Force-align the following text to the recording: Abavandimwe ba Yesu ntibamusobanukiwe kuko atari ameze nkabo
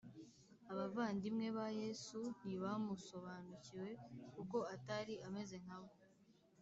Abavandimwe 0.71 1.47
ba 1.57 1.67
Yesu 1.81 2.19
ntibamusobanukiwe 2.41 3.89
kuko 4.33 4.57
atari 4.75 5.13
ameze 5.27 5.55
nkabo 5.63 5.91